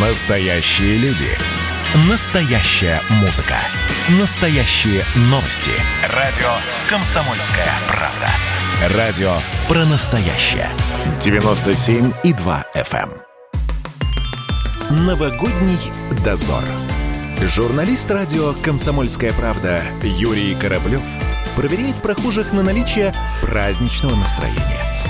[0.00, 1.26] Настоящие люди.
[2.08, 3.56] Настоящая музыка.
[4.20, 5.72] Настоящие новости.
[6.14, 6.46] Радио
[6.88, 8.96] «Комсомольская правда».
[8.96, 9.32] Радио
[9.66, 10.68] про настоящее.
[11.18, 13.10] 97,2 FM.
[14.88, 15.04] эм.
[15.04, 15.80] Новогодний
[16.24, 16.62] дозор.
[17.40, 21.02] Журналист радио «Комсомольская правда» Юрий Кораблев
[21.56, 23.12] проверяет прохожих на наличие
[23.42, 25.07] праздничного настроения.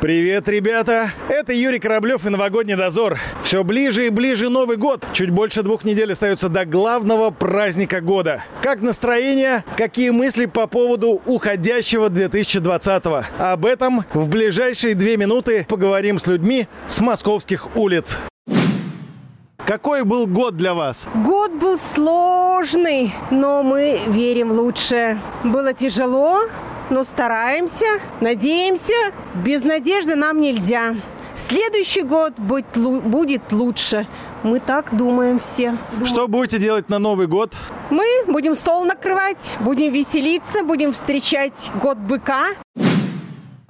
[0.00, 1.10] Привет, ребята!
[1.28, 3.18] Это Юрий Кораблев и новогодний дозор.
[3.42, 5.04] Все ближе и ближе Новый год.
[5.12, 8.42] Чуть больше двух недель остается до главного праздника года.
[8.62, 9.62] Как настроение?
[9.76, 13.24] Какие мысли по поводу уходящего 2020-го?
[13.44, 18.20] Об этом в ближайшие две минуты поговорим с людьми с московских улиц.
[19.66, 21.08] Какой был год для вас?
[21.14, 25.20] Год был сложный, но мы верим в лучшее.
[25.44, 26.40] Было тяжело,
[26.90, 27.86] но стараемся,
[28.20, 28.92] надеемся.
[29.34, 30.96] Без надежды нам нельзя.
[31.36, 34.06] Следующий год будет, лу- будет лучше.
[34.42, 35.76] Мы так думаем все.
[36.04, 37.52] Что будете делать на Новый год?
[37.90, 42.48] Мы будем стол накрывать, будем веселиться, будем встречать год быка.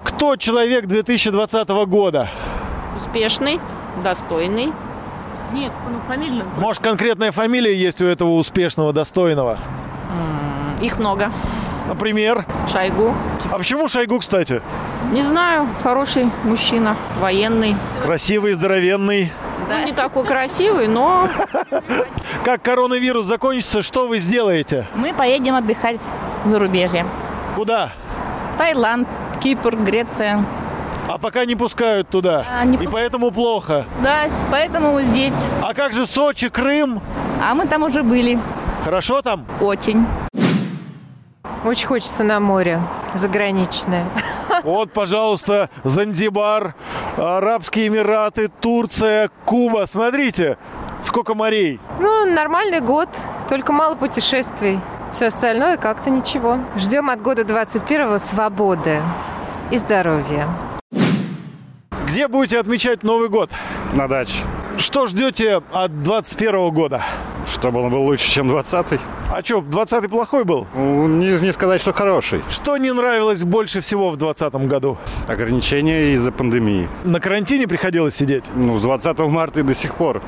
[0.03, 2.29] Кто человек 2020 года?
[2.95, 3.59] Успешный,
[4.03, 4.73] достойный.
[5.53, 6.43] Нет, ну фамильно.
[6.57, 9.59] Может, конкретная фамилия есть у этого успешного, достойного?
[10.81, 11.31] Их много.
[11.91, 12.45] Например?
[12.71, 13.13] Шойгу.
[13.51, 14.61] А почему Шойгу, кстати?
[15.11, 17.75] Не знаю, хороший мужчина, военный.
[18.05, 19.33] Красивый, здоровенный.
[19.69, 21.27] Ну, не такой красивый, но
[22.45, 24.87] Как коронавирус закончится, что вы сделаете?
[24.95, 25.97] Мы поедем отдыхать
[26.45, 27.05] в зарубежье.
[27.55, 27.91] Куда?
[28.57, 29.07] Таиланд,
[29.41, 30.45] Кипр, Греция.
[31.09, 32.45] А пока не пускают туда.
[32.49, 33.85] А, не И пус- поэтому плохо.
[34.01, 35.33] Да, поэтому здесь.
[35.61, 37.01] А как же Сочи, Крым?
[37.43, 38.39] А мы там уже были.
[38.85, 39.45] Хорошо там?
[39.59, 40.05] Очень.
[41.63, 42.79] Очень хочется на море,
[43.13, 44.05] заграничное.
[44.63, 46.75] Вот, пожалуйста, Занзибар,
[47.17, 49.85] Арабские Эмираты, Турция, Куба.
[49.87, 50.57] Смотрите,
[51.01, 51.79] сколько морей.
[51.99, 53.09] Ну, нормальный год,
[53.49, 54.79] только мало путешествий.
[55.09, 56.59] Все остальное как-то ничего.
[56.77, 59.01] Ждем от года 21-го свободы
[59.71, 60.47] и здоровья.
[62.05, 63.49] Где будете отмечать Новый год?
[63.93, 64.43] на даче.
[64.77, 67.03] Что ждете от 21 года?
[67.61, 68.99] Чтобы он был лучше, чем 20-й.
[69.31, 70.65] А что, 20 плохой был?
[70.73, 72.41] Ну, не, не сказать, что хороший.
[72.49, 74.97] Что не нравилось больше всего в 20 году?
[75.27, 76.89] Ограничения из-за пандемии.
[77.03, 78.45] На карантине приходилось сидеть?
[78.55, 80.23] Ну, с 20 марта и до сих пор.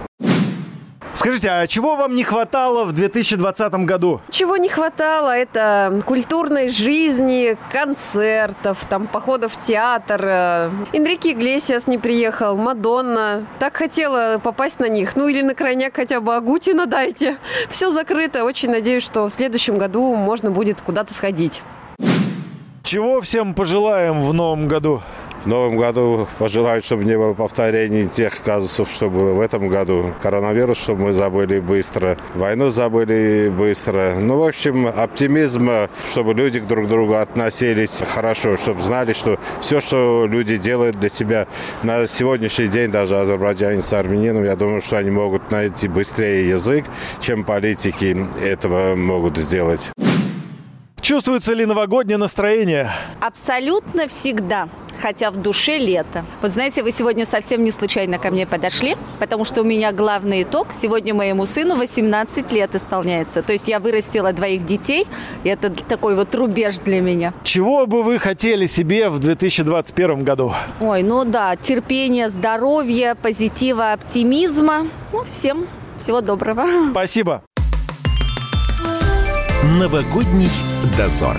[1.16, 4.20] Скажите, а чего вам не хватало в 2020 году?
[4.32, 10.22] Чего не хватало, это культурной жизни, концертов, там, походов в театр.
[10.26, 13.46] э, Энрике Иглесиас не приехал, Мадонна.
[13.60, 15.16] Так хотела попасть на них.
[15.16, 17.38] Ну или на крайняк хотя бы Агутина дайте.
[17.70, 18.44] Все закрыто.
[18.44, 21.62] Очень надеюсь, что в следующем году можно будет куда-то сходить.
[22.84, 25.02] Чего всем пожелаем в новом году?
[25.44, 30.14] В новом году пожелаю, чтобы не было повторений тех казусов, что было в этом году.
[30.22, 32.18] Коронавирус, чтобы мы забыли быстро.
[32.34, 34.16] Войну забыли быстро.
[34.22, 35.70] Ну, в общем, оптимизм,
[36.12, 41.10] чтобы люди к друг другу относились хорошо, чтобы знали, что все, что люди делают для
[41.10, 41.48] себя
[41.84, 46.86] на сегодняшний день, даже азербайджанец с армянином, я думаю, что они могут найти быстрее язык,
[47.20, 49.92] чем политики этого могут сделать.
[51.02, 52.90] Чувствуется ли новогоднее настроение?
[53.20, 54.70] Абсолютно всегда.
[55.04, 56.24] Хотя в душе лето.
[56.42, 60.44] Вот знаете, вы сегодня совсем не случайно ко мне подошли, потому что у меня главный
[60.44, 60.68] итог.
[60.72, 63.42] Сегодня моему сыну 18 лет исполняется.
[63.42, 65.06] То есть я вырастила двоих детей,
[65.44, 67.34] и это такой вот рубеж для меня.
[67.44, 70.54] Чего бы вы хотели себе в 2021 году?
[70.80, 74.88] Ой, ну да, терпение, здоровья, позитива, оптимизма.
[75.12, 76.66] Ну, всем всего доброго.
[76.92, 77.44] Спасибо.
[79.78, 80.48] Новогодний
[80.98, 81.36] дозор.